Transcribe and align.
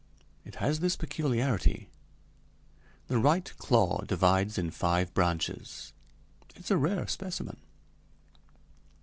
It 0.43 0.55
has 0.55 0.79
this 0.79 0.95
peculiarity 0.95 1.87
the 3.05 3.19
right 3.19 3.53
claw 3.59 4.01
divides 4.03 4.57
in 4.57 4.71
five 4.71 5.13
branches. 5.13 5.93
It's 6.55 6.71
a 6.71 6.77
rare 6.77 7.05
specimen." 7.07 7.57